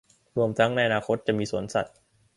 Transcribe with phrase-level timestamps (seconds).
[0.37, 1.95] รวมทั้งในอนาคตจะมีสวนสัตว์